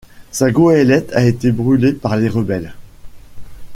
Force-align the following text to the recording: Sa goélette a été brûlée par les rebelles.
Sa 0.31 0.49
goélette 0.49 1.13
a 1.13 1.23
été 1.23 1.51
brûlée 1.51 1.93
par 1.93 2.17
les 2.17 2.27
rebelles. 2.27 2.73